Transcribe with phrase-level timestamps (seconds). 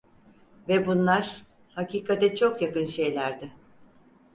[0.67, 3.51] Ve bunlar, hakikate çok yakın şeylerdi.